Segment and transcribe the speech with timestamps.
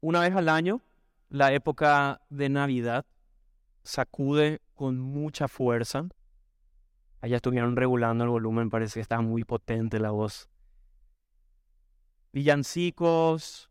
[0.00, 0.80] Una vez al año,
[1.28, 3.04] la época de Navidad
[3.82, 6.08] sacude con mucha fuerza.
[7.20, 10.48] Allá estuvieron regulando el volumen, parece que está muy potente la voz.
[12.32, 13.70] Villancicos,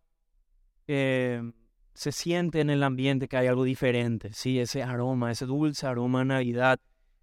[0.87, 1.51] eh,
[1.93, 4.59] se siente en el ambiente que hay algo diferente, ¿sí?
[4.59, 6.79] Ese aroma, ese dulce aroma de Navidad,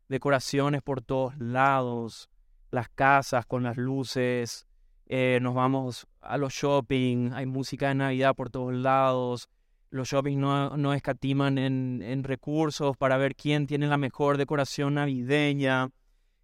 [0.08, 2.28] decoraciones por todos lados,
[2.70, 4.66] las casas con las luces,
[5.06, 9.48] eh, nos vamos a los shopping, hay música de Navidad por todos lados,
[9.90, 14.94] los shopping no, no escatiman en, en, recursos para ver quién tiene la mejor decoración
[14.94, 15.90] navideña,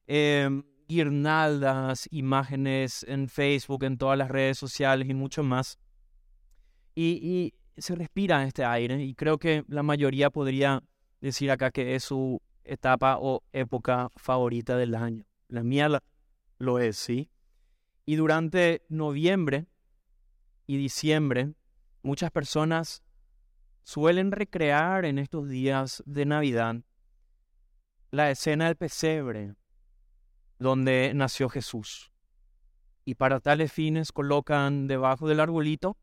[0.07, 5.79] em, guirnaldas, imágenes en Facebook, en todas las redes sociales y mucho más.
[6.95, 10.83] Y, y se respira este aire y creo que la mayoría podría
[11.21, 15.25] decir acá que es su etapa o época favorita del año.
[15.49, 15.89] La mía
[16.59, 17.29] lo es, ¿sí?
[18.05, 19.67] Y durante noviembre
[20.67, 21.55] y diciembre,
[22.03, 23.03] muchas personas
[23.85, 26.77] suelen recrear en estos días de Navidad
[28.11, 29.55] la escena del pesebre
[30.59, 32.13] donde nació Jesús.
[33.05, 35.97] Y para tales fines colocan debajo del arbolito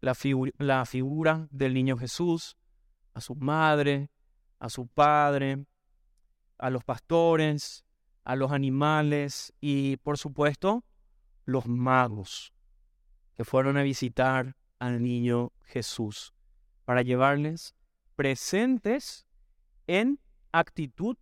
[0.00, 0.16] la,
[0.58, 2.56] la figura del niño Jesús,
[3.14, 4.10] a su madre,
[4.58, 5.64] a su padre,
[6.58, 7.84] a los pastores,
[8.24, 10.84] a los animales y por supuesto
[11.44, 12.52] los magos
[13.34, 16.34] que fueron a visitar al niño Jesús
[16.84, 17.74] para llevarles
[18.16, 19.26] presentes
[19.86, 20.20] en
[20.52, 21.16] actitud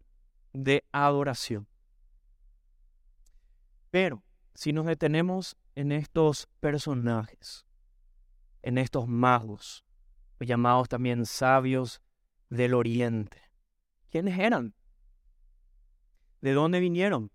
[0.53, 1.69] de adoración.
[3.91, 4.23] Pero
[4.55, 7.67] si nos detenemos en estos personajes,
[8.63, 9.85] en estos magos,
[10.39, 12.01] llamados también sabios
[12.49, 13.43] del oriente,
[14.11, 14.75] ¿quiénes eran?
[16.41, 17.31] ¿De dónde vinieron?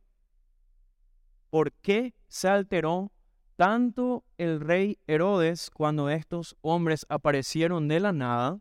[1.50, 3.14] ¿Por qué se alteró
[3.56, 8.60] tanto el rey Herodes cuando estos hombres aparecieron de la nada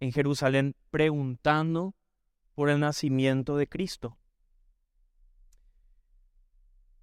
[0.00, 1.94] en Jerusalén preguntando
[2.54, 4.18] por el nacimiento de Cristo?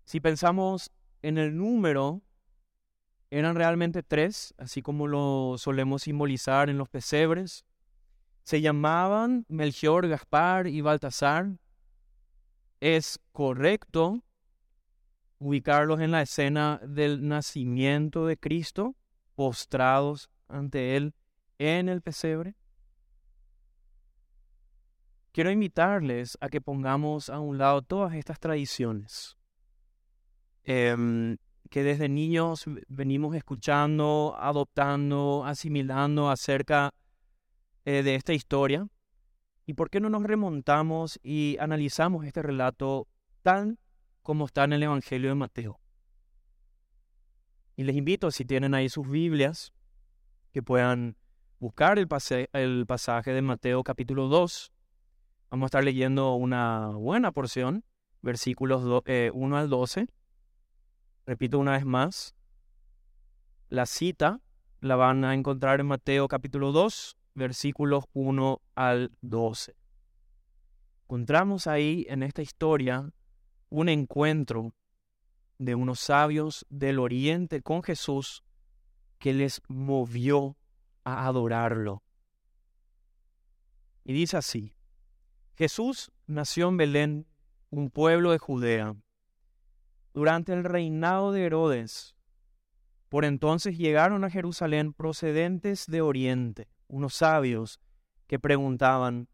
[0.05, 0.91] Si pensamos
[1.23, 2.21] en el número,
[3.31, 7.65] eran realmente tres, así como lo solemos simbolizar en los pesebres.
[8.43, 11.57] Se llamaban Melchior, Gaspar y Baltasar.
[12.79, 14.23] Es correcto
[15.43, 18.95] ubicarlos en la escena del nacimiento de Cristo,
[19.35, 21.13] postrados ante Él
[21.57, 22.55] en el pesebre?
[25.33, 29.35] Quiero invitarles a que pongamos a un lado todas estas tradiciones
[30.63, 31.37] em,
[31.69, 36.93] que desde niños venimos escuchando, adoptando, asimilando acerca
[37.83, 38.87] eh, de esta historia.
[39.65, 43.07] ¿Y por qué no nos remontamos y analizamos este relato
[43.41, 43.79] tan
[44.23, 45.79] como está en el Evangelio de Mateo.
[47.75, 49.73] Y les invito, si tienen ahí sus Biblias,
[50.51, 51.17] que puedan
[51.59, 52.07] buscar el,
[52.53, 54.71] el pasaje de Mateo capítulo 2.
[55.49, 57.83] Vamos a estar leyendo una buena porción,
[58.21, 60.07] versículos 1 eh, al 12.
[61.25, 62.35] Repito una vez más,
[63.69, 64.41] la cita
[64.81, 69.75] la van a encontrar en Mateo capítulo 2, versículos 1 al 12.
[71.03, 73.11] Encontramos ahí en esta historia
[73.73, 74.75] un encuentro
[75.57, 78.43] de unos sabios del oriente con Jesús
[79.17, 80.55] que les movió
[81.03, 82.03] a adorarlo.
[84.03, 84.75] Y dice así,
[85.55, 87.27] Jesús nació en Belén,
[87.71, 88.95] un pueblo de Judea,
[90.13, 92.15] durante el reinado de Herodes.
[93.09, 97.79] Por entonces llegaron a Jerusalén procedentes de Oriente, unos sabios
[98.27, 99.29] que preguntaban,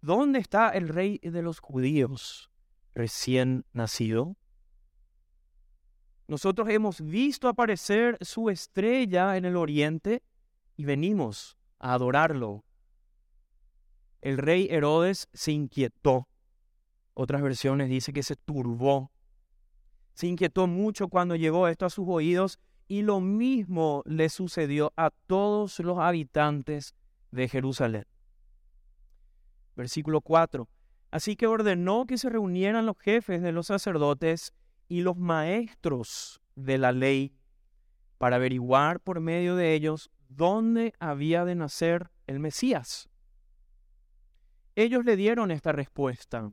[0.00, 2.50] ¿dónde está el rey de los judíos?
[2.94, 4.36] Recién nacido?
[6.26, 10.22] Nosotros hemos visto aparecer su estrella en el oriente
[10.76, 12.64] y venimos a adorarlo.
[14.22, 16.28] El rey Herodes se inquietó.
[17.12, 19.12] Otras versiones dice que se turbó.
[20.14, 25.10] Se inquietó mucho cuando llegó esto a sus oídos y lo mismo le sucedió a
[25.10, 26.94] todos los habitantes
[27.30, 28.06] de Jerusalén.
[29.76, 30.68] Versículo 4.
[31.14, 34.52] Así que ordenó que se reunieran los jefes de los sacerdotes
[34.88, 37.36] y los maestros de la ley
[38.18, 43.08] para averiguar por medio de ellos dónde había de nacer el Mesías.
[44.74, 46.52] Ellos le dieron esta respuesta,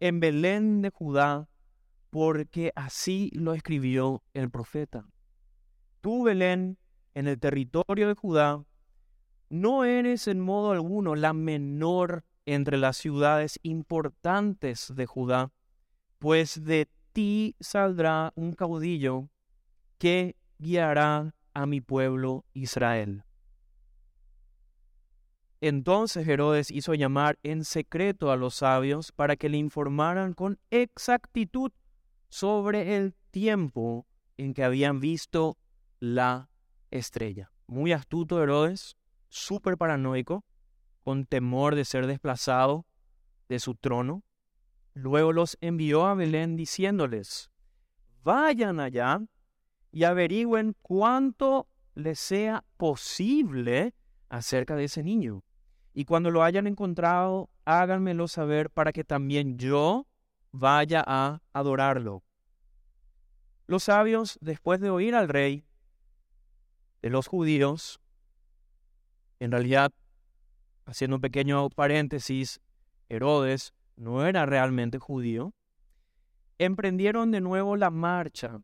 [0.00, 1.48] en Belén de Judá,
[2.10, 5.06] porque así lo escribió el profeta.
[6.00, 6.76] Tú, Belén,
[7.14, 8.64] en el territorio de Judá,
[9.48, 15.52] no eres en modo alguno la menor entre las ciudades importantes de Judá,
[16.18, 19.28] pues de ti saldrá un caudillo
[19.98, 23.24] que guiará a mi pueblo Israel.
[25.60, 31.70] Entonces Herodes hizo llamar en secreto a los sabios para que le informaran con exactitud
[32.28, 34.06] sobre el tiempo
[34.36, 35.58] en que habían visto
[36.00, 36.50] la
[36.90, 37.52] estrella.
[37.68, 38.96] Muy astuto Herodes,
[39.28, 40.44] súper paranoico,
[41.02, 42.86] con temor de ser desplazado
[43.48, 44.22] de su trono.
[44.94, 47.50] Luego los envió a Belén diciéndoles,
[48.22, 49.20] vayan allá
[49.90, 53.94] y averigüen cuánto les sea posible
[54.28, 55.44] acerca de ese niño.
[55.94, 60.06] Y cuando lo hayan encontrado, háganmelo saber para que también yo
[60.50, 62.22] vaya a adorarlo.
[63.66, 65.64] Los sabios, después de oír al rey
[67.02, 68.00] de los judíos,
[69.40, 69.92] en realidad,
[70.84, 72.60] haciendo un pequeño paréntesis,
[73.08, 75.54] Herodes no era realmente judío,
[76.58, 78.60] emprendieron de nuevo la marcha.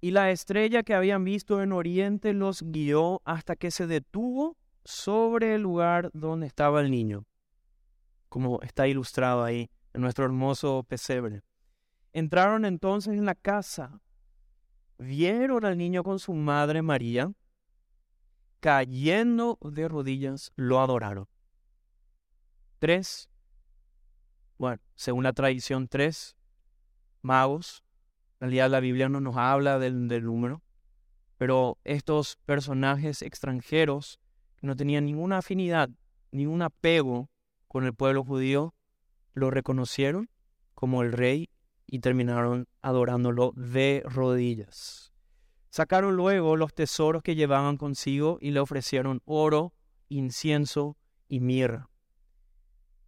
[0.00, 5.54] Y la estrella que habían visto en Oriente los guió hasta que se detuvo sobre
[5.54, 7.24] el lugar donde estaba el niño,
[8.28, 11.42] como está ilustrado ahí en nuestro hermoso pesebre.
[12.12, 14.00] Entraron entonces en la casa,
[14.98, 17.32] vieron al niño con su madre María,
[18.64, 21.28] cayendo de rodillas, lo adoraron.
[22.78, 23.28] Tres,
[24.56, 26.34] bueno, según la tradición, tres
[27.20, 27.84] magos.
[28.40, 30.62] En realidad la Biblia no nos habla del, número,
[31.36, 34.18] pero estos personajes extranjeros
[34.62, 35.90] no tenían ninguna afinidad,
[36.32, 37.28] ningún apego
[37.68, 38.74] con el pueblo judío,
[39.34, 40.30] lo reconocieron
[40.72, 41.50] como el rey
[41.86, 45.13] y terminaron adorándolo de rodillas.
[45.74, 49.74] Sacaron luego los tesoros que llevaban consigo y le ofrecieron oro,
[50.08, 51.90] incienso y mirra.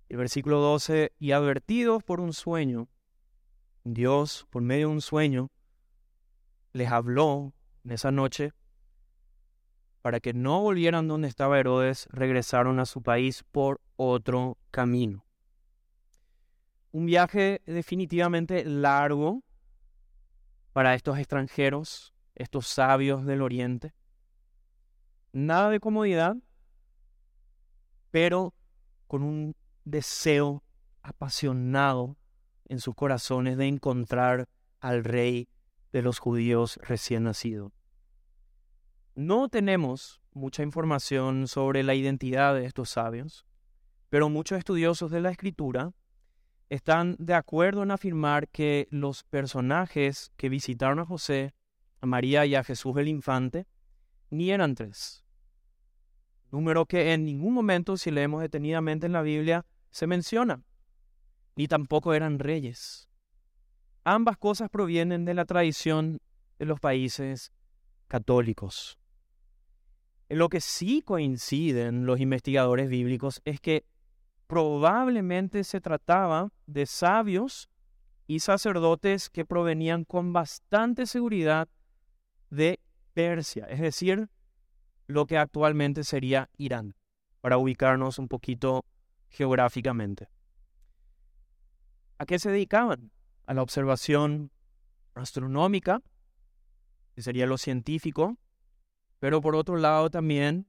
[0.08, 2.88] El versículo 12, y advertidos por un sueño,
[3.84, 5.52] Dios, por medio de un sueño,
[6.72, 7.54] les habló
[7.84, 8.52] en esa noche
[10.02, 15.24] para que no volvieran donde estaba Herodes, regresaron a su país por otro camino.
[16.90, 19.44] Un viaje definitivamente largo
[20.72, 23.92] para estos extranjeros, estos sabios del oriente.
[25.32, 26.36] Nada de comodidad,
[28.10, 28.54] pero
[29.06, 30.62] con un deseo
[31.02, 32.16] apasionado
[32.68, 34.48] en sus corazones de encontrar
[34.80, 35.48] al rey
[35.92, 37.72] de los judíos recién nacido.
[39.14, 43.46] No tenemos mucha información sobre la identidad de estos sabios,
[44.10, 45.92] pero muchos estudiosos de la escritura
[46.68, 51.54] están de acuerdo en afirmar que los personajes que visitaron a José,
[52.00, 53.66] a María y a Jesús el infante
[54.30, 55.24] ni eran tres.
[56.50, 60.62] Número que en ningún momento, si leemos detenidamente en la Biblia, se menciona,
[61.56, 63.08] ni tampoco eran reyes.
[64.04, 66.20] Ambas cosas provienen de la tradición
[66.58, 67.52] de los países
[68.08, 68.98] católicos.
[70.28, 73.84] En lo que sí coinciden los investigadores bíblicos es que
[74.46, 77.68] probablemente se trataba de sabios
[78.26, 81.68] y sacerdotes que provenían con bastante seguridad
[82.50, 82.80] de
[83.14, 84.28] Persia, es decir,
[85.06, 86.94] lo que actualmente sería Irán,
[87.40, 88.84] para ubicarnos un poquito
[89.28, 90.28] geográficamente.
[92.18, 93.10] ¿A qué se dedicaban?
[93.46, 94.50] A la observación
[95.14, 96.02] astronómica,
[97.14, 98.36] que sería lo científico,
[99.18, 100.68] pero por otro lado también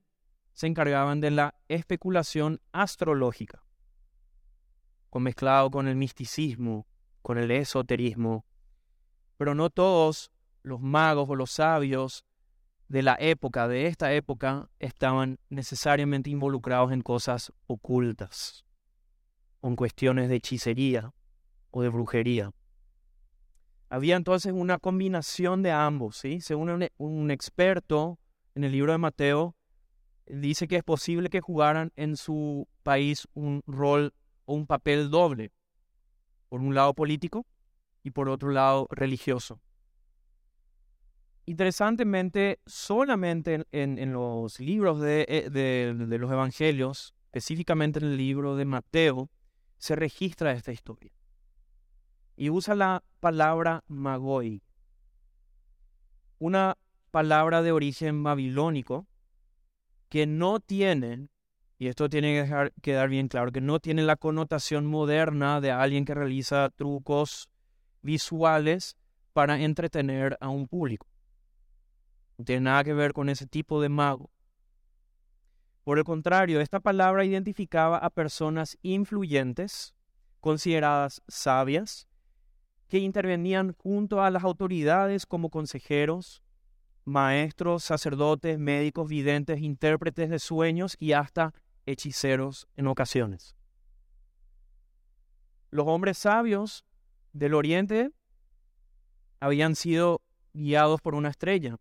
[0.52, 3.62] se encargaban de la especulación astrológica,
[5.10, 6.86] con mezclado con el misticismo,
[7.22, 8.44] con el esoterismo.
[9.36, 10.32] Pero no todos
[10.68, 12.24] los magos o los sabios
[12.88, 18.64] de la época, de esta época, estaban necesariamente involucrados en cosas ocultas,
[19.62, 21.12] en cuestiones de hechicería
[21.70, 22.52] o de brujería.
[23.90, 26.40] Había entonces una combinación de ambos, ¿sí?
[26.40, 28.18] Según un, un experto
[28.54, 29.56] en el libro de Mateo,
[30.26, 34.12] dice que es posible que jugaran en su país un rol
[34.44, 35.52] o un papel doble,
[36.48, 37.46] por un lado político
[38.02, 39.60] y por otro lado religioso.
[41.48, 49.30] Interesantemente, solamente en, los libros eh, de, los evangelios, específicamente en el libro de Mateo,
[49.78, 51.10] se registra esta historia.
[52.36, 54.60] Y usa la palabra magoi,
[56.38, 56.76] una
[57.10, 59.06] palabra de origen babilónico
[60.10, 61.30] que no tienen,
[61.78, 65.70] y esto tiene que dejar, quedar bien claro, que no tiene la connotación moderna de
[65.70, 67.48] alguien que realiza trucos
[68.02, 68.98] visuales
[69.32, 71.06] para entretener a un público.
[72.38, 74.30] No tiene nada que ver con ese tipo de mago.
[75.82, 79.92] Por el contrario, esta palabra identificaba a personas influyentes,
[80.38, 82.06] consideradas sabias,
[82.86, 86.42] que intervenían junto a las autoridades como consejeros,
[87.04, 91.52] maestros, sacerdotes, médicos, videntes, intérpretes de sueños y hasta
[91.86, 93.56] hechiceros en ocasiones.
[95.70, 96.84] Los hombres sabios
[97.32, 98.12] del oriente
[99.40, 101.78] habían sido guiados por una estrella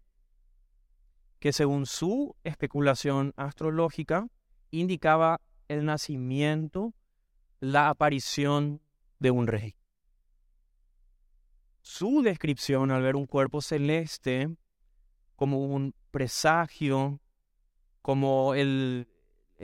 [1.40, 4.28] que según su especulación astrológica
[4.72, 6.94] indicaba el nacimiento,
[7.60, 8.82] la aparición
[9.20, 9.76] de un rey.
[11.82, 14.50] Su descripción al ver un cuerpo celeste
[15.36, 17.20] como un presagio,
[18.02, 19.08] como el,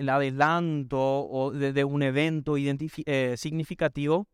[0.07, 4.27] adelanto de, un evento eh, significativo,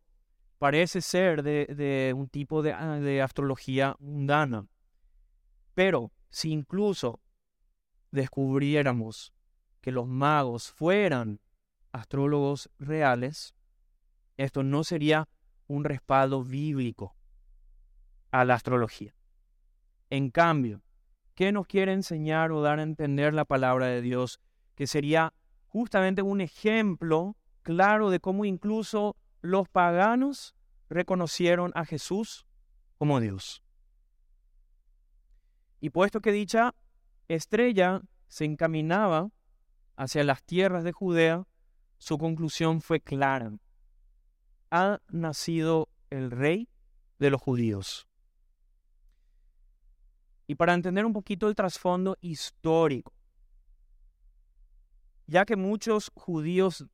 [0.58, 4.66] parece ser de, un tipo ah, de astrología mundana.
[5.74, 7.18] Pero si incluso
[8.10, 9.32] descubriéramos
[9.80, 11.40] que los magos fueran
[11.92, 13.54] astrólogos reales,
[14.36, 15.28] esto no sería
[15.66, 17.14] un respaldo bíblico
[18.30, 19.14] a la astrología.
[20.08, 20.82] En cambio,
[21.34, 24.40] ¿qué nos quiere enseñar o dar a entender la palabra de Dios?
[24.74, 25.32] Que sería
[25.68, 30.54] justamente un ejemplo claro de cómo incluso los paganos
[30.88, 32.46] reconocieron a Jesús
[32.98, 33.62] como Dios.
[35.80, 36.74] Y puesto que dicha
[37.34, 39.30] estrella se encaminaba
[39.96, 41.46] hacia las tierras de Judea,
[41.98, 43.52] su conclusión fue clara.
[44.72, 46.68] Ha nacido el rey
[47.20, 48.08] de los judíos.
[50.48, 53.14] Y para entender un poquito el trasfondo histórico,
[55.28, 56.84] ya que muchos judíos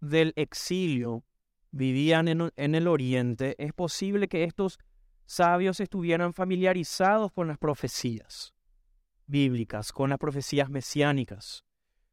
[0.00, 1.24] del exilio
[1.70, 4.78] vivían en, el oriente, es posible que estos
[5.26, 8.55] sabios estuvieran familiarizados con las profecías
[9.26, 11.64] bíblicas, con las profecías mesiánicas.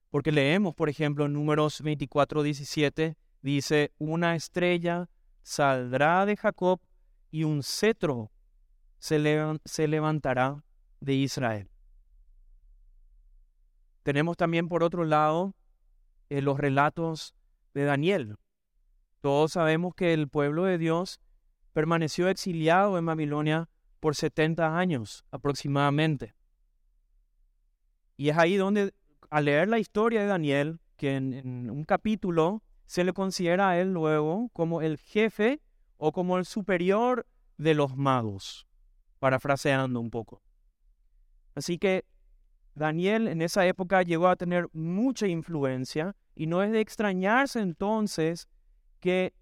[0.09, 5.09] Porque leemos, por ejemplo, en números 24, 17, dice, una estrella
[5.41, 6.79] saldrá de Jacob
[7.31, 8.31] y un cetro
[8.99, 9.19] se,
[9.87, 10.63] levantará
[11.01, 11.69] de Israel.
[14.03, 15.55] Tenemos también, por otro lado,
[16.29, 17.35] eh, los relatos
[17.73, 18.37] de Daniel.
[19.19, 21.19] Todos sabemos que el pueblo de Dios
[21.73, 26.33] permaneció exiliado en Babilonia por 70 años aproximadamente.
[28.23, 28.93] Y es ahí donde,
[29.29, 33.91] al leer la historia de Daniel, que en, un capítulo se le considera a él
[33.91, 35.59] luego como el jefe
[35.97, 37.27] o como el superior
[37.57, 38.65] de los magos,
[39.19, 40.41] parafraseando un poco.
[41.53, 42.05] Así que
[42.75, 48.47] Daniel en esa época llegó a tener mucha influencia y no es de extrañarse entonces
[49.01, 49.33] que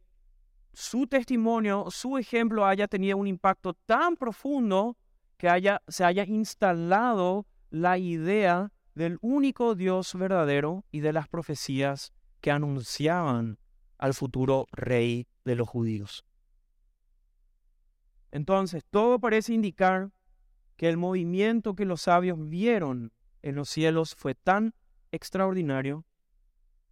[0.74, 4.98] su testimonio, su ejemplo haya tenido un impacto tan profundo
[5.38, 12.14] que haya, se haya instalado la idea del único Dios verdadero y de las profecías
[12.42, 13.58] que anunciaban
[13.98, 16.26] al futuro rey de los judíos.
[18.32, 20.12] Entonces, todo parece indicar
[20.76, 23.12] que el movimiento que los sabios vieron
[23.42, 24.74] en los cielos fue tan
[25.12, 26.06] extraordinario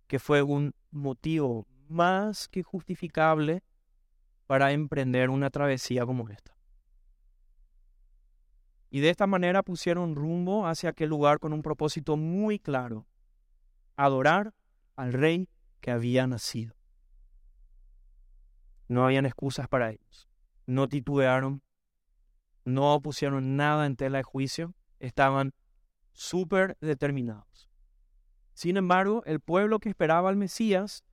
[0.07, 3.63] que fue un motivo más que justificable
[4.47, 6.58] para emprender una travesía como esta.
[8.89, 13.07] Y de esta manera pusieron rumbo hacia aquel lugar con un propósito muy claro,
[13.95, 14.53] adorar
[14.95, 15.47] al rey
[15.79, 16.75] que había nacido.
[18.87, 20.27] No habían excusas para ellos.
[20.65, 21.61] No titubearon,
[22.65, 25.53] no pusieron nada en tela de juicio, estaban
[26.11, 27.69] súper determinados.
[28.53, 31.03] Sin embargo, el pueblo que esperaba al Mesías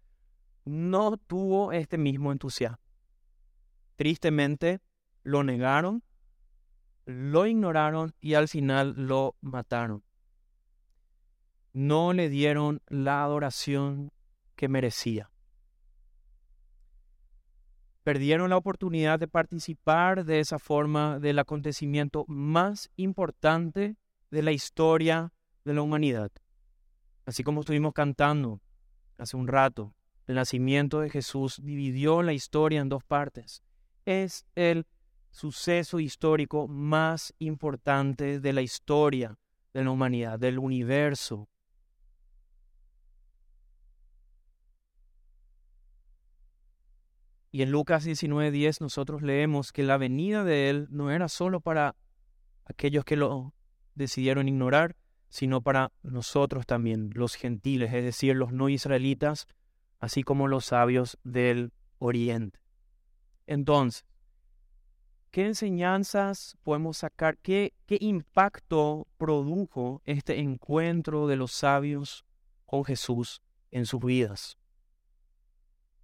[0.65, 2.83] no tuvo este mismo entusiasmo.
[3.95, 4.81] Tristemente,
[5.23, 6.03] lo negaron,
[7.07, 10.03] lo ignoraron y al final lo mataron.
[11.73, 14.13] No le dieron la adoración
[14.57, 15.31] que merecía.
[18.03, 23.97] Perdieron la oportunidad de participar de esa forma del acontecimiento más importante
[24.31, 25.33] de la historia
[25.65, 26.31] de la humanidad.
[27.25, 28.61] Así como estuvimos cantando
[29.19, 29.95] hace un rato,
[30.27, 33.63] el nacimiento de Jesús dividió la historia en dos partes
[34.07, 34.87] es el
[35.37, 39.39] suceso histórico más importante de la historia
[39.75, 41.51] de la humanidad, del universo.
[47.53, 51.97] Y en Lucas 19:10 nosotros leemos que la venida de Él no era solo para
[52.65, 53.53] aquellos que lo
[53.95, 54.97] decidieron ignorar,
[55.29, 59.47] sino para nosotros también, los gentiles, es decir, los no israelitas,
[59.99, 62.59] así como los sabios del oriente.
[63.47, 64.07] Entonces,
[65.37, 67.37] ¿qué enseñanzas podemos sacar?
[67.37, 72.25] ¿Qué, ¿Qué impacto produjo este encuentro de los sabios
[72.65, 74.57] con Jesús en sus vidas?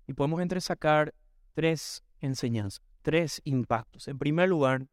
[0.07, 1.15] Y podemos entresacar
[1.55, 4.07] tres enseñanzas, tres impactos.
[4.07, 4.87] En primer lugar,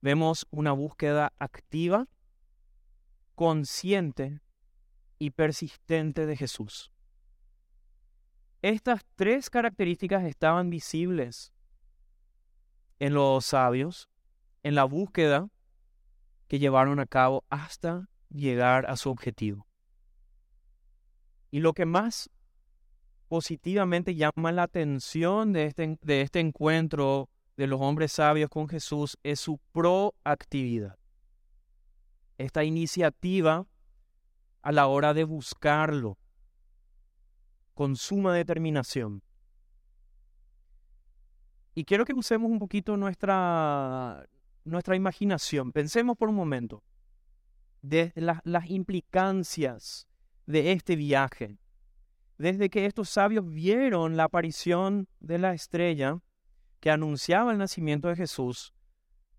[0.00, 2.08] vemos una búsqueda activa,
[3.34, 4.40] consciente
[5.18, 6.90] y persistente de Jesús.
[8.62, 11.52] Estas tres características estaban visibles
[12.98, 14.08] en los sabios,
[14.62, 15.48] en la búsqueda
[16.48, 19.66] que llevaron a cabo hasta llegar a su objetivo.
[21.50, 22.30] Y lo que más
[23.28, 29.18] positivamente llama la atención de este, de este encuentro de los hombres sabios con Jesús
[29.22, 30.98] es su proactividad.
[32.38, 33.66] Esta iniciativa
[34.62, 36.18] a la hora de buscarlo,
[37.74, 39.22] con suma determinación.
[41.74, 44.26] Y quiero que usemos un poquito nuestra,
[44.64, 45.72] nuestra imaginación.
[45.72, 46.82] Pensemos por un momento
[47.82, 50.06] de las implicancias
[50.46, 51.58] de este viaje.
[52.38, 56.20] Desde que estos sabios vieron la aparición de la estrella
[56.80, 58.72] que anunciaba el nacimiento de Jesús,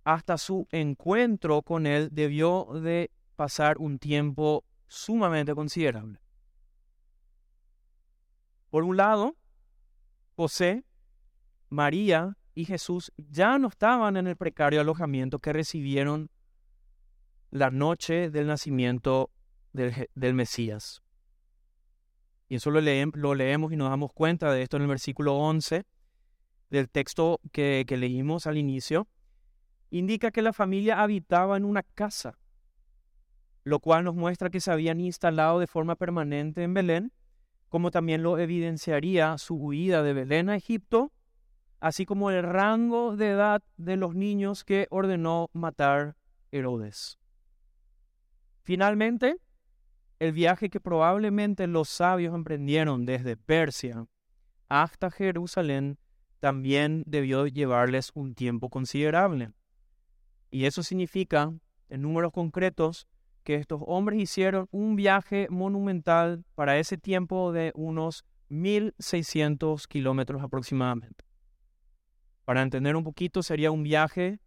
[0.04, 6.20] hasta su encuentro con él debió de pasar un tiempo sumamente considerable.
[8.70, 9.36] Por un lado,
[10.36, 10.84] José,
[11.69, 16.29] María y Jesús ya no estaban en el precario alojamiento que recibieron
[17.51, 19.31] la noche del nacimiento
[19.74, 21.01] del, Mesías.
[22.48, 25.84] Y eso lo, lo, leemos y nos damos cuenta de esto en el versículo 11
[26.69, 29.07] del texto que, que leímos al inicio.
[29.89, 32.38] Indica que la familia habitaba en una casa,
[33.63, 37.12] lo cual nos muestra que se habían instalado de forma permanente en Belén
[37.75, 41.12] como también lo evidenciaría su huida de Belén a Egipto,
[41.86, 46.15] así como el rango de edad de los niños que ordenó matar
[46.51, 47.20] Herodes.
[48.63, 49.38] Finalmente,
[50.18, 54.08] el viaje que probablemente los sabios emprendieron desde Persia
[54.68, 56.00] hasta Jerusalén
[56.39, 59.51] también debió llevarles un tiempo considerable.
[60.50, 61.54] Y eso significa,
[61.89, 63.06] en números concretos,
[63.44, 71.26] que estos hombres hicieron un viaje monumental para ese tiempo de unos 1.600 kilómetros aproximadamente.
[72.45, 74.39] Para entender un poquito, sería un viaje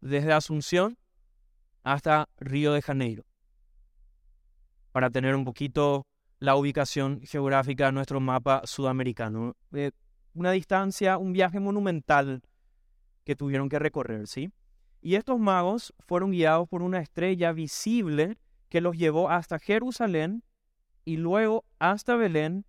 [0.00, 0.98] desde Asunción
[1.84, 3.24] hasta Río de Janeiro.
[4.90, 6.04] Para tener un poquito
[6.40, 9.56] la ubicación geográfica de nuestro mapa sudamericano.
[10.34, 12.42] una distancia, un viaje monumental
[13.24, 14.52] que tuvieron que recorrer, ¿sí?
[15.00, 18.36] Y estos magos fueron guiados por una estrella visible
[18.68, 20.42] que los llevó hasta Jerusalén
[21.04, 22.66] y luego hasta Belén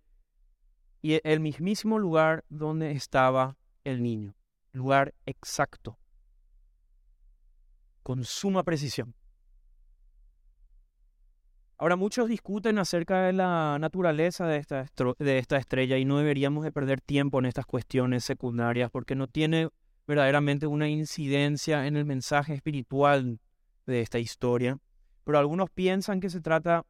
[1.02, 4.34] y el mismísimo lugar donde estaba el niño.
[4.72, 5.98] Lugar exacto.
[8.02, 9.14] Con suma precisión.
[11.76, 14.86] Ahora muchos discuten acerca de la naturaleza de esta,
[15.18, 19.28] de esta estrella y no deberíamos de perder tiempo en estas cuestiones secundarias porque no
[19.28, 19.70] tiene
[20.06, 23.40] verdaderamente una incidencia en el mensaje espiritual
[23.86, 24.78] de esta historia,
[25.24, 26.84] pero algunos piensan que se trata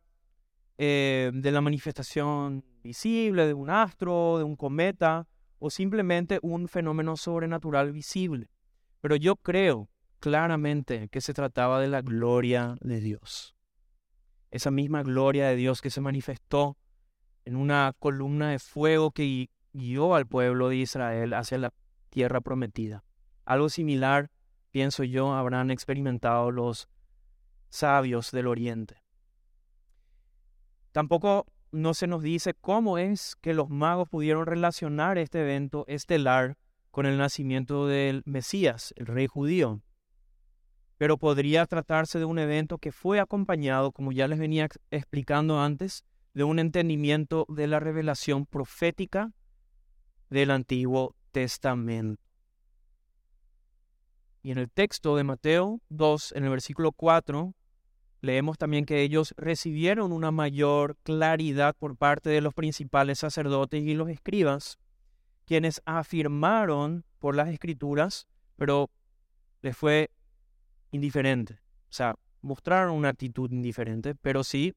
[0.78, 5.28] eh, de la manifestación visible de un astro, de un cometa
[5.60, 8.50] o simplemente un fenómeno sobrenatural visible.
[9.00, 13.54] Pero yo creo claramente que se trataba de la gloria de Dios.
[14.50, 16.76] Esa misma gloria de Dios que se manifestó
[17.44, 21.72] en una columna de fuego que guió al pueblo de Israel hacia la
[22.08, 23.04] tierra prometida.
[23.44, 24.30] Algo similar,
[24.70, 26.88] pienso yo, habrán experimentado los
[27.68, 29.02] sabios del Oriente.
[30.92, 36.56] Tampoco no se nos dice cómo es que los magos pudieron relacionar este evento estelar
[36.90, 39.80] con el nacimiento del Mesías, el rey judío.
[40.98, 46.04] Pero podría tratarse de un evento que fue acompañado, como ya les venía explicando antes,
[46.34, 49.32] de un entendimiento de la revelación profética
[50.28, 52.22] del Antiguo Testamento.
[54.42, 57.54] Y en el texto de Mateo 2, en el versículo 4,
[58.20, 63.94] leemos también que ellos recibieron una mayor claridad por parte de los principales sacerdotes y
[63.94, 64.78] los escribas,
[65.46, 68.90] quienes afirmaron por las escrituras, pero
[69.62, 70.10] les fue
[70.90, 71.54] indiferente.
[71.54, 74.74] O sea, mostraron una actitud indiferente, pero sí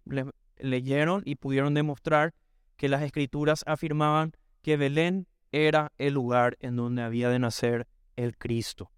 [0.58, 2.34] leyeron y pudieron demostrar
[2.76, 8.38] que las escrituras afirmaban que Belén era el lugar en donde había de nacer el
[8.38, 8.93] Cristo.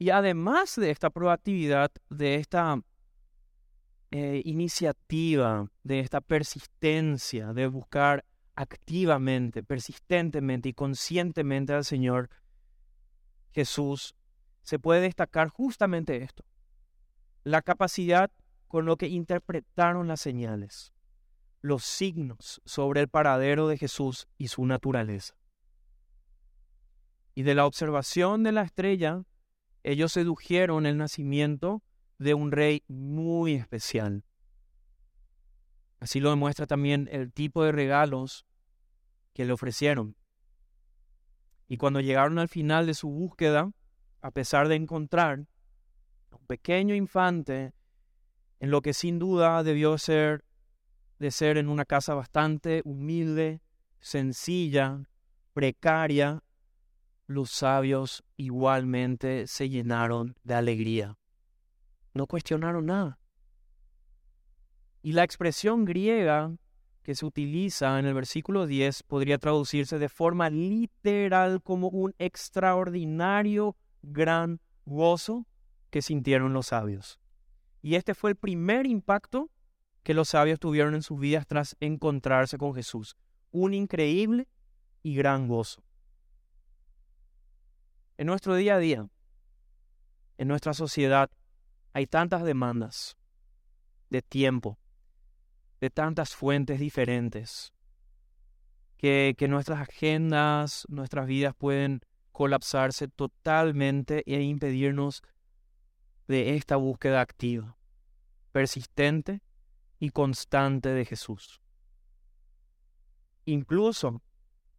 [0.00, 2.80] Y además de esta proactividad, de esta
[4.10, 12.30] eh, iniciativa, de esta persistencia, de buscar activamente, persistentemente y conscientemente al Señor
[13.52, 14.14] Jesús,
[14.62, 16.46] se puede destacar justamente esto,
[17.44, 18.30] la capacidad
[18.68, 20.94] con lo que interpretaron las señales,
[21.60, 25.34] los signos sobre el paradero de Jesús y su naturaleza.
[27.34, 29.24] Y de la observación de la estrella
[29.82, 31.82] ellos sedujeron el nacimiento
[32.18, 34.24] de un rey muy especial.
[36.00, 38.46] Así lo demuestra también el tipo de regalos
[39.32, 40.16] que le ofrecieron.
[41.68, 43.70] Y cuando llegaron al final de su búsqueda,
[44.22, 45.46] a pesar de encontrar
[46.30, 47.72] un pequeño infante
[48.58, 50.44] en lo que sin duda debió ser
[51.18, 53.60] de ser en una casa bastante humilde,
[54.00, 55.02] sencilla,
[55.52, 56.42] precaria,
[57.30, 61.16] los sabios igualmente se llenaron de alegría.
[62.12, 63.20] No cuestionaron nada.
[65.00, 66.52] Y la expresión griega
[67.04, 73.76] que se utiliza en el versículo 10 podría traducirse de forma literal como un extraordinario
[74.02, 75.46] gran gozo
[75.90, 77.20] que sintieron los sabios.
[77.80, 79.52] Y este fue el primer impacto
[80.02, 83.16] que los sabios tuvieron en sus vidas tras encontrarse con Jesús.
[83.52, 84.48] Un increíble
[85.04, 85.84] y gran gozo.
[88.20, 89.08] En nuestro día a día,
[90.36, 91.30] en nuestra sociedad,
[91.94, 93.16] hay tantas demandas
[94.10, 94.78] de tiempo,
[95.80, 97.72] de tantas fuentes diferentes,
[98.98, 105.22] que, que nuestras agendas, nuestras vidas pueden colapsarse totalmente e impedirnos
[106.28, 107.78] de esta búsqueda activa,
[108.52, 109.40] persistente
[109.98, 111.62] y constante de Jesús.
[113.46, 114.20] Incluso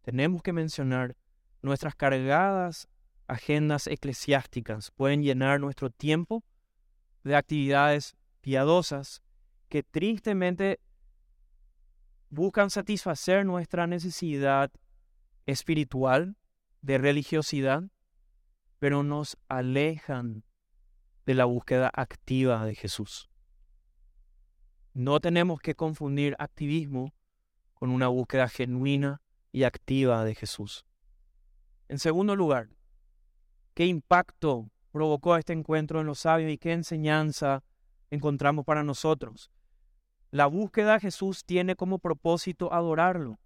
[0.02, 1.16] tenemos que mencionar
[1.60, 2.86] nuestras cargadas
[3.32, 6.44] agendas eclesiásticas pueden llenar nuestro tiempo
[7.24, 9.22] de actividades piadosas
[9.68, 10.80] que tristemente
[12.28, 14.70] buscan satisfacer nuestra necesidad
[15.46, 16.36] espiritual
[16.82, 17.84] de religiosidad,
[18.78, 20.44] pero nos alejan
[21.24, 23.30] de la búsqueda activa de Jesús.
[24.92, 27.14] No tenemos que confundir activismo
[27.74, 30.84] con una búsqueda genuina y activa de Jesús.
[31.88, 32.68] En segundo lugar,
[33.74, 37.62] ¿qué impacto provocó este encuentro en los sabios y qué enseñanza
[38.10, 39.50] encontramos para nosotros?
[40.30, 43.38] La búsqueda de Jesús tiene como propósito adorarlo.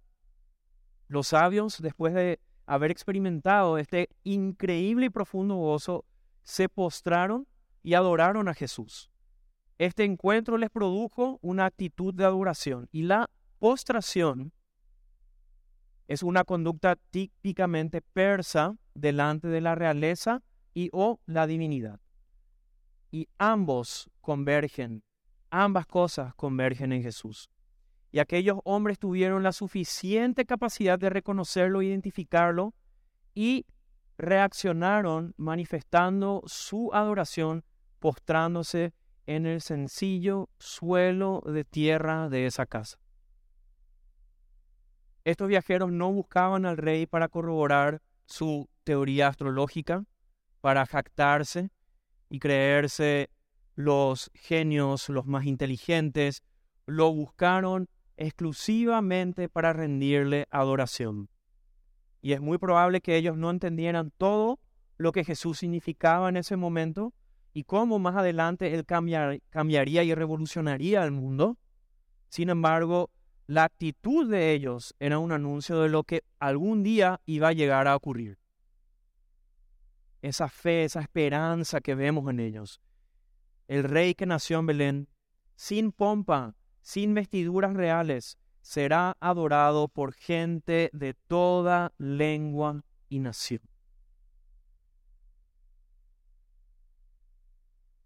[1.07, 6.05] Los sabios, después de haber experimentado este increíble y profundo gozo,
[6.43, 7.47] se postraron
[7.83, 9.09] y adoraron a Jesús.
[9.77, 14.51] Este encuentro les produjo una actitud de adoración y la postración
[16.07, 20.41] es una conducta típicamente persa delante de la realeza
[20.73, 21.99] y o la divinidad.
[23.11, 25.03] Y ambos convergen
[25.49, 27.49] Ambas cosas convergen en Jesús.
[28.11, 32.73] Y aquellos hombres tuvieron la suficiente capacidad de reconocerlo, identificarlo
[33.33, 33.65] y
[34.17, 37.63] reaccionaron manifestando su adoración,
[37.99, 38.93] postrándose
[39.25, 42.97] en el sencillo suelo de tierra de esa casa.
[45.27, 50.05] Estos viajeros no buscaban al rey para corroborar su teoría astrológica,
[50.61, 51.69] para jactarse
[52.29, 53.29] y creerse
[53.75, 56.43] los genios, los más inteligentes,
[56.85, 61.27] lo buscaron exclusivamente para rendirle adoración.
[62.21, 64.61] Y es muy probable que ellos no entendieran todo
[64.95, 67.13] lo que Jesús significaba en ese momento
[67.51, 71.57] y cómo más adelante Él cambiaría y revolucionaría el mundo.
[72.29, 73.11] Sin embargo,
[73.47, 77.87] la actitud de ellos era un anuncio de lo que algún día iba a llegar
[77.87, 78.37] a ocurrir.
[80.21, 82.81] Esa fe, esa esperanza que vemos en ellos
[83.67, 85.09] el rey que nació en Belén,
[85.55, 93.61] sin pompa, sin vestiduras reales, será adorado por gente de toda lengua y nación.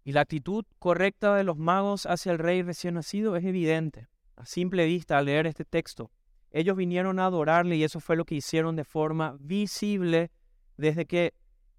[0.04, 4.46] Y la actitud correcta de los magos hacia el rey recién nacido es evidente, a
[4.46, 6.10] simple vista al leer este texto.
[6.50, 10.30] Ellos vinieron a adorarle y eso fue lo que hicieron de forma visible
[10.76, 11.34] desde que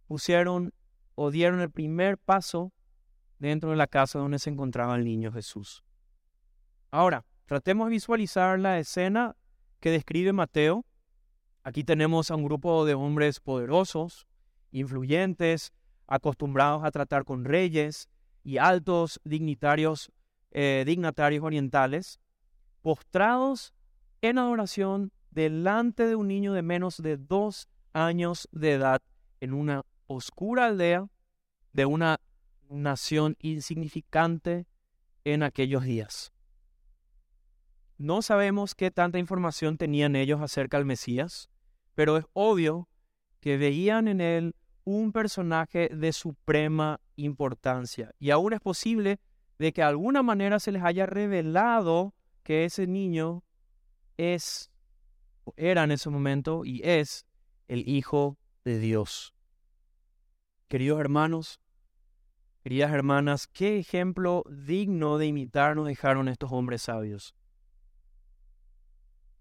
[0.08, 0.74] pusieron
[1.16, 2.74] o dieron el primer paso
[3.40, 5.84] dentro de la casa donde se encontraba el niño Jesús.
[6.92, 9.36] Ahora, tratemos de visualizar la escena
[9.80, 10.86] que describe Mateo.
[11.64, 14.28] Aquí tenemos a un grupo de hombres poderosos,
[14.72, 15.74] influyentes,
[16.08, 18.10] acostumbrados a tratar con reyes
[18.44, 20.12] y altos dignitarios,
[20.52, 22.20] eh, dignatarios orientales,
[22.84, 23.74] postrados
[24.22, 29.02] en adoración delante de un niño de menos de dos años de edad
[29.40, 31.08] en una oscura aldea
[31.72, 32.20] de una
[32.70, 34.68] nación insignificante
[35.24, 36.32] en aquellos días.
[37.98, 41.50] No sabemos qué tanta información tenían ellos acerca del Mesías,
[41.96, 42.90] pero es obvio
[43.40, 48.14] que veían en él un personaje de suprema importancia.
[48.20, 49.20] Y aún es posible
[49.58, 52.14] de que de alguna manera se les haya revelado
[52.44, 53.44] que ese niño
[54.18, 54.72] es,
[55.56, 57.26] era en ese momento y es
[57.68, 59.34] el Hijo de Dios.
[60.68, 61.60] Queridos hermanos,
[62.64, 67.36] Queridas hermanas, qué ejemplo digno de imitar nos dejaron estos hombres sabios.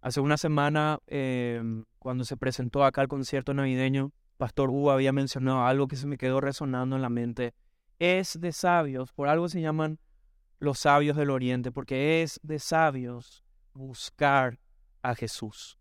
[0.01, 5.65] Hace una semana, em, cuando se presentó acá el concierto navideño, Pastor Hugo había mencionado
[5.65, 7.55] algo que se me quedó resonando en la mente.
[8.01, 10.01] Es de sabios, por algo se llaman
[10.62, 13.42] los sabios del Oriente, porque es de sabios
[13.75, 14.61] buscar
[15.03, 15.77] a Jesús.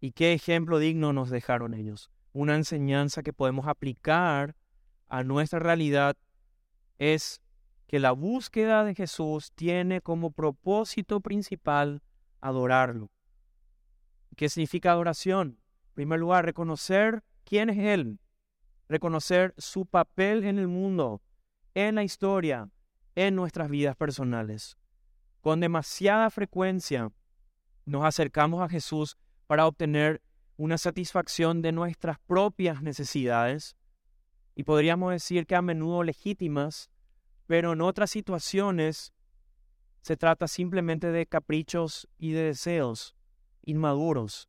[0.00, 2.10] ¿Y qué ejemplo digno nos dejaron ellos?
[2.32, 4.56] Una enseñanza que podemos aplicar
[5.06, 6.16] a nuestra realidad
[6.98, 7.40] es
[7.86, 12.02] que la búsqueda de Jesús tiene como propósito principal
[12.40, 13.08] adorarlo.
[14.34, 15.60] ¿Qué significa adoración?
[15.90, 18.18] En primer lugar, reconocer quién es Él,
[18.88, 21.22] reconocer su papel en el mundo,
[21.74, 22.68] en la historia,
[23.14, 24.76] en nuestras vidas personales.
[25.40, 27.10] Con demasiada frecuencia
[27.84, 30.22] nos acercamos a Jesús para obtener
[30.56, 33.76] una satisfacción de nuestras propias necesidades
[34.54, 36.90] y podríamos decir que a menudo legítimas,
[37.46, 39.12] pero en otras situaciones
[40.02, 43.16] se trata simplemente de caprichos y de deseos
[43.64, 44.48] inmaduros.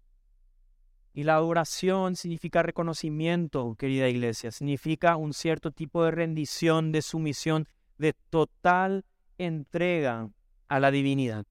[1.14, 7.68] Y la adoración significa reconocimiento, querida iglesia, significa un cierto tipo de rendición, de sumisión,
[7.98, 9.06] de total
[9.38, 10.30] entrega
[10.68, 11.46] a la divinidad.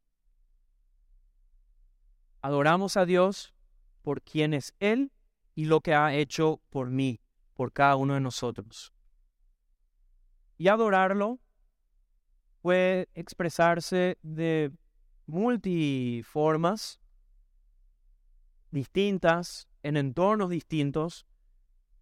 [2.40, 3.54] Adoramos a Dios
[4.02, 5.12] por quien es Él
[5.54, 7.20] y lo que ha hecho por mí,
[7.54, 8.92] por cada uno de nosotros.
[10.58, 11.38] Y adorarlo
[12.60, 14.72] puede expresarse de
[15.26, 17.00] multiformas
[18.70, 21.26] distintas, en entornos distintos,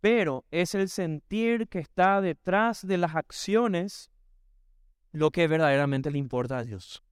[0.00, 4.10] pero es el sentir que está detrás de las acciones
[5.12, 7.02] lo que verdaderamente le importa a Dios.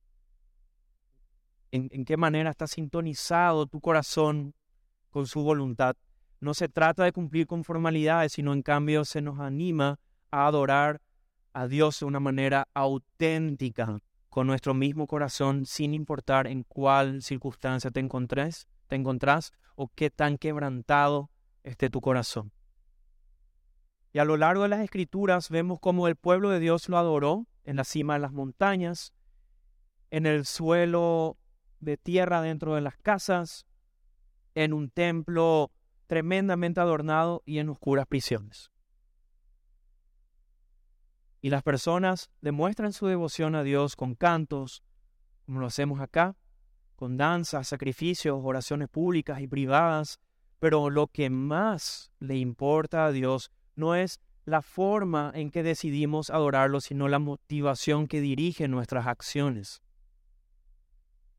[1.71, 4.55] En, qué manera está sintonizado tu corazón
[5.11, 5.97] con su voluntad.
[6.41, 11.03] No se trata de cumplir con formalidades, sino en cambio se nos anima a adorar
[11.53, 17.91] a Dios de una manera auténtica, con nuestro mismo corazón, sin importar en cuál circunstancia
[17.91, 21.31] te encontrés te encontrás o qué tan quebrantado
[21.63, 22.53] esté tu corazón.
[24.13, 27.47] Y a lo largo de las escrituras vemos cómo el pueblo de Dios lo adoró
[27.69, 29.13] en la cima de las montañas,
[30.11, 31.37] en el suelo
[31.81, 33.67] de tierra dentro de las casas,
[34.55, 35.71] en un templo
[36.07, 38.73] tremendamente adornado y en oscuras prisiones.
[41.43, 44.83] Y las personas demuestran su devoción a Dios con cantos,
[45.45, 46.37] como lo hacemos acá,
[46.97, 50.21] con danzas, sacrificios, oraciones públicas y privadas,
[50.59, 56.31] pero lo que más le importa a Dios no es la forma en que decidimos
[56.31, 59.83] adorarlo, sino la motivación que dirige nuestras acciones.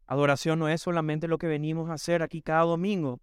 [0.05, 3.19] Adoración no es solamente lo que venimos a hacer aquí cada domingo,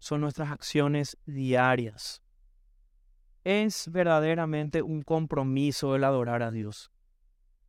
[0.00, 2.20] son nuestras acciones diarias.
[3.44, 6.90] Es verdaderamente un compromiso el adorar a Dios.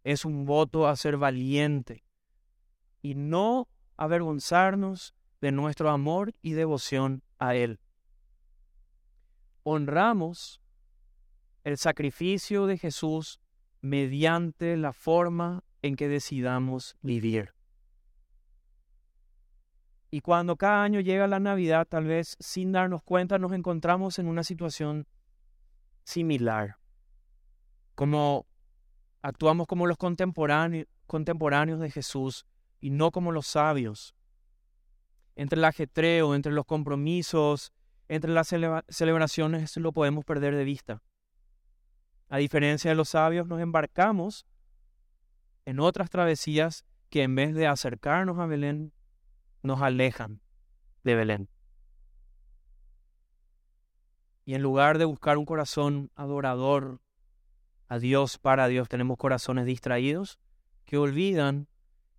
[0.04, 2.04] Es un voto a ser valiente
[3.04, 7.80] y no avergonzarnos de nuestro amor y devoción a Él.
[9.62, 10.62] Honramos
[11.70, 13.40] el sacrificio de Jesús
[13.82, 17.54] mediante la forma en que decidamos vivir.
[20.10, 24.26] Y cuando cada año llega la Navidad, tal vez sin darnos cuenta, nos encontramos en
[24.26, 25.08] una situación
[26.04, 26.78] similar.
[27.94, 28.48] Como
[29.22, 32.48] actuamos como los contemporáneos, contemporáneos de Jesús,
[32.82, 34.16] y no como los sabios.
[35.36, 37.74] Entre el ajetreo, entre los compromisos,
[38.08, 41.04] entre las celebraciones, lo podemos perder de vista.
[42.30, 44.46] A diferencia de los sabios, nos embarcamos
[45.66, 48.94] en otras travesías que en vez de acercarnos a Belén,
[49.64, 50.42] nos alejan
[51.04, 51.50] de Belén.
[54.46, 57.02] Y en lugar de buscar un corazón adorador
[57.88, 60.40] a Dios, para Dios, tenemos corazones distraídos
[60.86, 61.68] que olvidan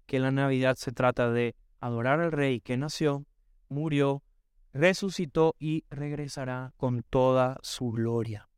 [0.06, 3.24] que la Navidad se trata de adorar al Rey que nació,
[3.68, 4.22] murió,
[4.72, 8.49] resucitó y regresará con toda su gloria.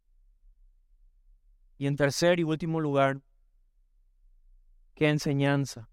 [1.83, 3.23] Y en tercer y último lugar,
[4.95, 5.89] ¿qué enseñanza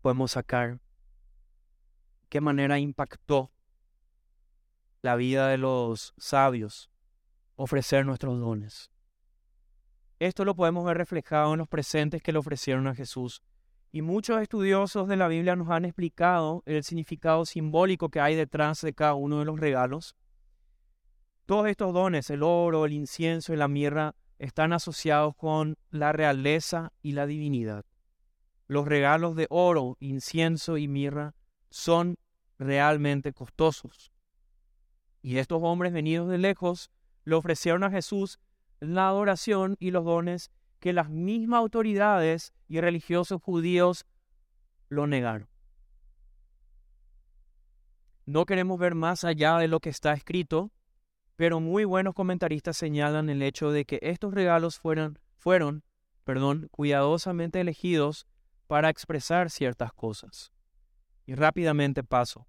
[0.00, 0.80] podemos sacar?
[2.30, 3.52] ¿Qué manera impactó
[5.02, 6.90] la vida de los sabios
[7.56, 8.90] ofrecer nuestros dones?
[10.20, 13.42] Esto lo podemos ver reflejado en los presentes que le ofrecieron a Jesús
[13.92, 18.80] y muchos estudiosos de la Biblia nos han explicado el significado simbólico que hay detrás
[18.80, 20.16] de cada uno de los regalos.
[21.44, 26.92] Todos estos dones, el oro, el incienso y la mirra, están asociados con la realeza
[27.02, 27.84] y la divinidad.
[28.66, 31.34] Los regalos de oro, incienso y mirra
[31.70, 32.16] son
[32.58, 34.12] realmente costosos.
[35.22, 36.90] Y estos hombres venidos de lejos
[37.24, 38.38] le ofrecieron a Jesús
[38.80, 44.06] la adoración y los dones que las mismas autoridades y religiosos judíos
[44.88, 45.48] lo negaron.
[48.26, 50.70] No queremos ver más allá de lo que está escrito,
[51.36, 55.84] pero muy buenos comentaristas señalan el hecho de que estos regalos fueron, fueron
[56.24, 58.26] perdón, cuidadosamente elegidos
[58.66, 60.52] para expresar ciertas cosas.
[61.26, 62.46] Y rápidamente paso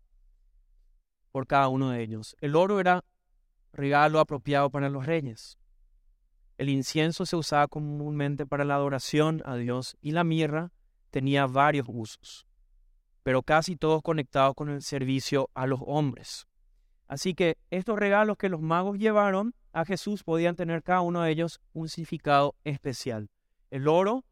[1.32, 2.36] por cada uno de ellos.
[2.40, 3.04] El oro era
[3.74, 5.60] regalo apropiado para los reyes.
[6.58, 10.72] El incienso se usaba comúnmente para la adoración a Dios y la mirra
[11.12, 12.48] tenía varios usos,
[13.24, 16.48] pero casi todos conectados con el servicio a los hombres.
[17.08, 21.32] Así que estos regalos que los magos llevaron a Jesús podían tener cada uno de
[21.32, 23.30] ellos un significado especial.
[23.70, 24.26] El oro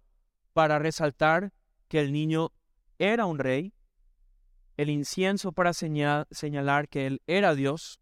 [0.53, 1.53] para resaltar
[1.87, 2.51] que el niño
[2.97, 3.73] era un rey,
[4.77, 7.99] el incienso para señalar que él era Dios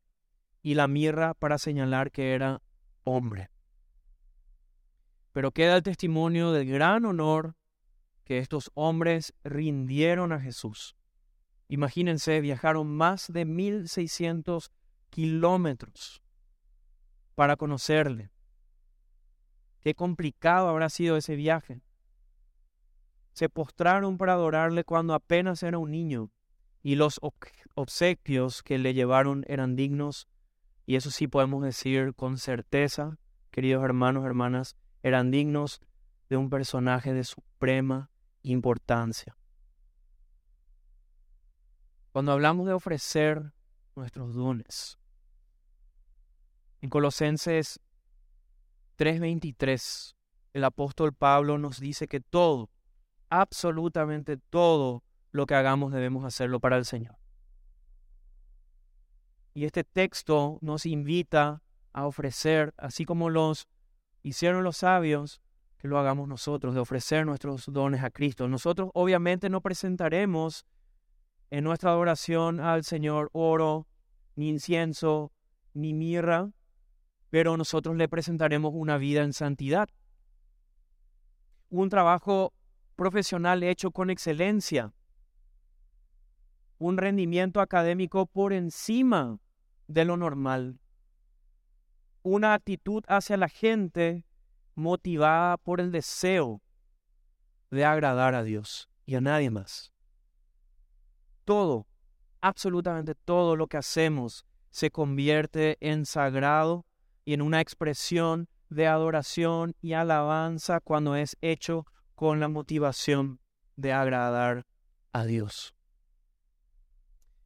[0.62, 2.62] y la mirra para señalar que era
[3.04, 3.50] hombre.
[5.34, 7.56] Pero queda el testimonio del gran honor
[8.24, 10.96] que estos hombres rindieron a Jesús.
[11.72, 14.74] Imagínense, viajaron más de 1600
[15.10, 16.22] kilómetros
[17.34, 18.30] para conocerle.
[19.80, 21.82] Qué complicado habrá sido ese viaje.
[23.32, 26.30] Se postraron para adorarle cuando apenas era un niño
[26.84, 27.22] y los
[27.76, 30.28] obsequios que le llevaron eran dignos
[30.86, 33.18] y eso sí podemos decir con certeza,
[33.50, 35.80] queridos hermanos, hermanas, eran dignos
[36.28, 38.12] de un personaje de suprema
[38.44, 39.38] importancia.
[42.12, 43.54] Cuando hablamos de ofrecer
[43.96, 45.00] nuestros dones,
[46.82, 47.80] en Colosenses
[48.98, 50.16] 3:23,
[50.54, 52.70] el apóstol Pablo nos dice que todo,
[53.30, 57.16] absolutamente todo lo que hagamos debemos hacerlo para el Señor.
[59.54, 61.62] Y este texto nos invita
[61.94, 63.70] a ofrecer, así como los
[64.22, 65.42] hicieron los sabios,
[65.78, 68.50] que lo hagamos nosotros, de ofrecer nuestros dones a Cristo.
[68.50, 70.66] Nosotros obviamente no presentaremos
[71.52, 73.86] en nuestra adoración al Señor oro,
[74.36, 75.34] ni incienso,
[75.74, 76.52] ni mirra,
[77.30, 79.90] pero nosotros le presentaremos una vida en santidad.
[81.70, 82.54] Un trabajo
[82.96, 84.94] profesional hecho con excelencia,
[86.78, 89.38] un rendimiento académico por encima
[89.88, 90.80] de lo normal,
[92.24, 94.26] una actitud hacia la gente
[94.76, 96.62] motivada por el deseo
[97.72, 99.92] de agradar a Dios y a nadie más.
[101.46, 101.88] Todo,
[102.42, 106.86] absolutamente todo lo que hacemos se convierte en sagrado
[107.26, 113.40] y en una expresión de adoración y alabanza cuando es hecho con la motivación
[113.76, 114.66] de agradar
[115.12, 115.76] a Dios.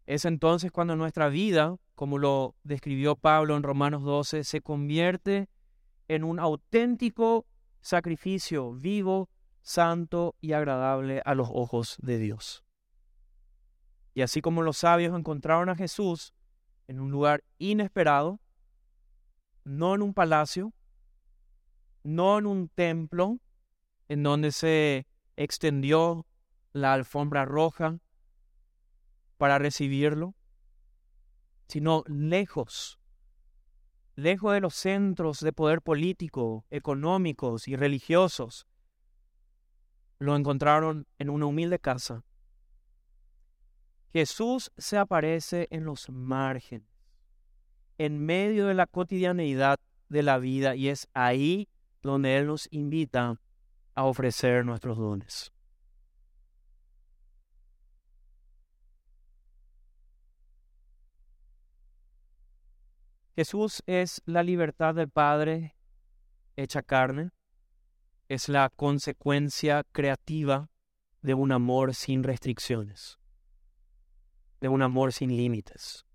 [0.06, 5.50] Es entonces cuando nuestra vida, como lo describió Pablo en Romanos 12, se convierte
[6.08, 7.48] en un auténtico
[7.82, 9.30] sacrificio vivo,
[9.62, 12.65] santo y agradable a los ojos de Dios.
[14.16, 16.34] Y así como los sabios encontraron a Jesús
[16.88, 18.40] en un lugar inesperado,
[19.66, 20.74] no en un palacio,
[22.04, 23.40] no en un templo
[24.08, 26.26] en donde se extendió
[26.72, 28.00] la alfombra roja
[29.38, 30.34] para recibirlo,
[31.68, 33.02] sino lejos,
[34.16, 38.66] lejos de los centros de poder político, económicos y religiosos.
[40.20, 42.24] Lo encontraron en una humilde casa.
[44.16, 46.88] Jesús se aparece en los márgenes,
[47.98, 51.68] en medio de la cotidianeidad de la vida y es ahí
[52.02, 53.42] donde Él nos invita
[53.94, 55.52] a ofrecer nuestros dones.
[63.36, 65.76] Jesús es la libertad del Padre
[66.56, 67.32] hecha carne,
[68.30, 70.70] es la consecuencia creativa
[71.22, 73.20] de un amor sin restricciones,
[74.66, 76.08] de un amor sin límites.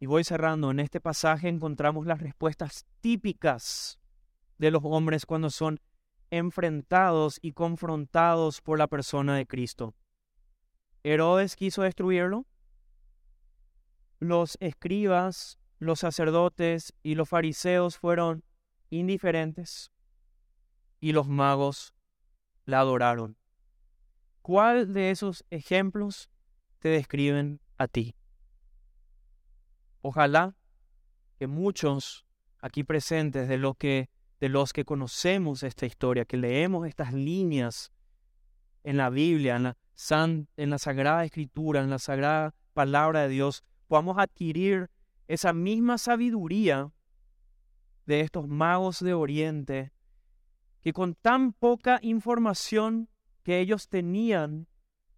[0.00, 4.00] Y voy cerrando, en este pasaje encontramos las respuestas típicas
[4.58, 5.78] de los hombres cuando son
[6.32, 9.94] enfrentados y confrontados por la persona de Cristo.
[11.04, 12.46] Herodes quiso destruirlo.
[14.18, 18.42] Los escribas los sacerdotes y los fariseos fueron
[18.90, 19.92] indiferentes
[20.98, 21.94] y los magos
[22.64, 23.36] la adoraron.
[24.42, 26.28] ¿Cuál de esos ejemplos
[26.84, 28.14] te describen a ti?
[30.02, 30.54] Ojalá
[31.38, 32.26] que muchos
[32.58, 37.90] aquí presentes de los que de los que conocemos esta historia, que leemos estas líneas
[38.82, 39.76] en la Biblia, en la,
[40.58, 44.90] en la Sagrada Escritura, en la Sagrada Palabra de Dios, podamos adquirir
[45.26, 46.92] esa misma sabiduría
[48.04, 49.92] de estos magos de Oriente,
[50.82, 53.08] que con tan poca información
[53.42, 54.68] que ellos tenían,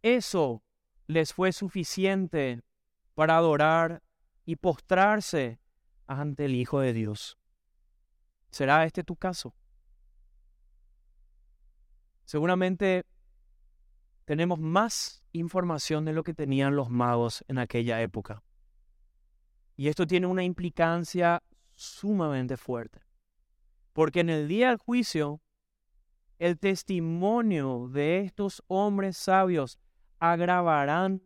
[0.02, 0.62] eso
[1.06, 2.62] les fue suficiente
[3.14, 4.02] para adorar
[4.44, 5.60] y postrarse
[6.06, 7.38] ante el Hijo de Dios.
[8.50, 9.54] ¿Será este tu caso?
[12.24, 13.04] Seguramente
[14.24, 18.42] tenemos más información de lo que tenían los magos en aquella época.
[19.76, 21.42] Y esto tiene una implicancia
[21.74, 23.00] sumamente fuerte.
[23.92, 25.40] Porque en el día del juicio,
[26.38, 29.78] el testimonio de estos hombres sabios
[30.18, 31.22] agravarán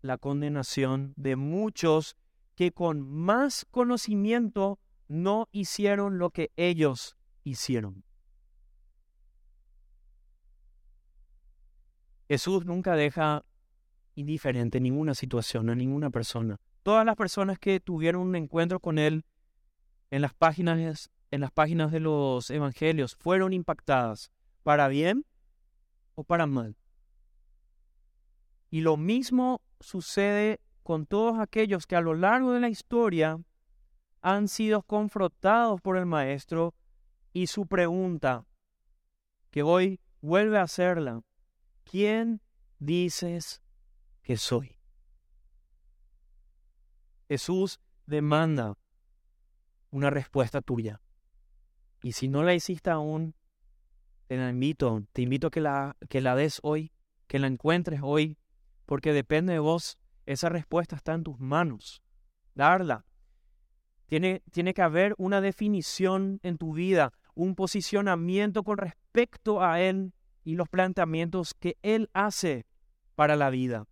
[0.00, 2.16] la condenación de muchos
[2.54, 8.04] que con más conocimiento no hicieron lo que ellos hicieron.
[12.28, 13.44] Jesús nunca deja
[14.14, 16.60] indiferente ninguna situación, a ninguna persona.
[16.82, 19.24] Todas las personas que tuvieron un encuentro con Él
[20.10, 24.30] en las páginas, en las páginas de los evangelios fueron impactadas,
[24.62, 25.24] para bien
[26.14, 26.76] o para mal.
[28.70, 33.40] Y lo mismo sucede con todos aquellos que a lo largo de la historia
[34.20, 36.74] han sido confrontados por el Maestro
[37.32, 38.46] y su pregunta,
[39.50, 41.22] que hoy vuelve a hacerla,
[41.84, 42.40] ¿quién
[42.78, 43.62] dices
[44.22, 44.78] que soy?
[47.28, 48.74] Jesús demanda
[49.90, 51.00] una respuesta tuya.
[52.02, 53.34] Y si no la hiciste aún,
[54.26, 56.92] te la invito, te invito a que la, que la des hoy,
[57.26, 58.38] que la encuentres hoy,
[58.88, 59.98] porque depende de vos.
[60.24, 62.02] Esa respuesta está en tus manos.
[62.54, 63.04] Darla.
[64.06, 70.14] Tiene, tiene que haber una definición en tu vida, un posicionamiento con respecto a Él
[70.42, 72.64] y los planteamientos que Él hace
[73.14, 73.86] para la vida.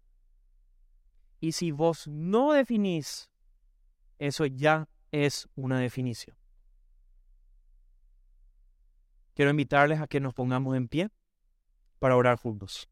[1.40, 3.30] Y si vos no definís,
[4.18, 6.38] eso ya es una definición.
[9.34, 11.10] Quiero invitarles a que nos pongamos en pie
[11.98, 12.88] para orar juntos.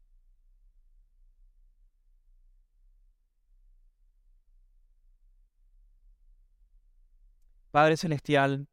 [7.75, 8.69] Padre Celestial,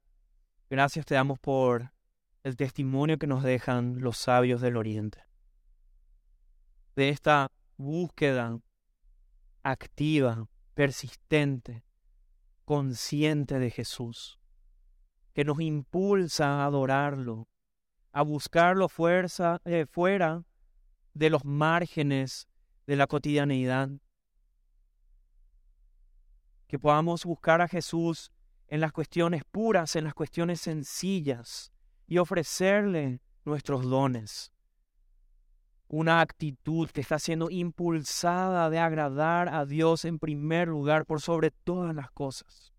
[0.70, 1.92] gracias te damos por
[2.44, 5.24] el testimonio que nos dejan los sabios del Oriente.
[6.94, 8.60] De esta búsqueda
[9.64, 11.82] activa, persistente,
[12.64, 14.38] consciente de Jesús,
[15.32, 17.48] que nos impulsa a adorarlo,
[18.12, 20.44] a buscarlo fuerza, eh, fuera
[21.12, 22.46] de los márgenes
[22.86, 23.88] de la cotidianeidad.
[26.68, 28.31] Que podamos buscar a Jesús
[28.72, 31.70] en las cuestiones puras, en las cuestiones sencillas,
[32.06, 34.50] y ofrecerle nuestros dones.
[35.88, 41.50] Una actitud que está siendo impulsada de agradar a Dios en primer lugar por sobre
[41.50, 42.72] todas las cosas.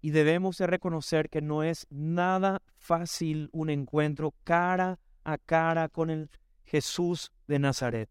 [0.00, 6.10] Y debemos de reconocer que no es nada fácil un encuentro cara a cara con
[6.10, 6.30] el
[6.62, 8.08] Jesús de Nazaret.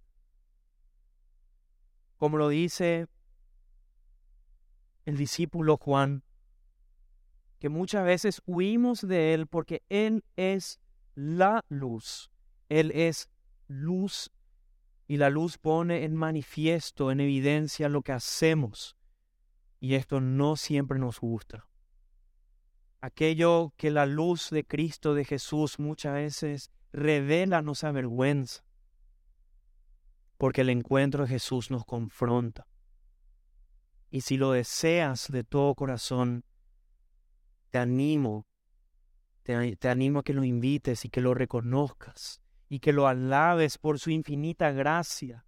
[2.17, 3.07] Como lo dice
[5.07, 6.21] el discípulo Juan,
[7.59, 10.81] que muchas veces huimos de Él porque Él es
[11.15, 12.29] la luz.
[12.67, 13.29] Él es
[13.67, 14.33] luz
[15.07, 18.97] y la luz pone en manifiesto, en evidencia lo que hacemos.
[19.79, 21.69] Y esto no siempre nos gusta.
[22.99, 28.65] Aquello que la luz de Cristo, de Jesús, muchas veces revela nos avergüenza.
[30.37, 32.67] Porque el encuentro de Jesús nos confronta.
[34.09, 36.45] Y si lo deseas de todo corazón,
[37.69, 38.47] te animo,
[39.43, 43.99] te, animo a que lo invites y que lo reconozcas y que lo alabes por
[43.99, 45.45] su infinita gracia.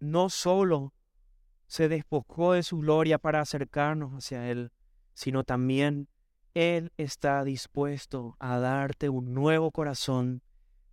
[0.00, 0.94] No solo
[1.66, 4.72] se despojó de su gloria para acercarnos hacia Él,
[5.14, 6.08] sino también
[6.54, 10.42] Él está dispuesto a darte un nuevo corazón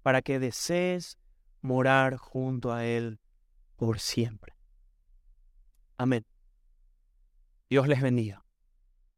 [0.01, 1.17] para que desees
[1.61, 3.19] morar junto a Él
[3.75, 4.54] por siempre.
[5.97, 6.25] Amén.
[7.69, 8.44] Dios les bendiga.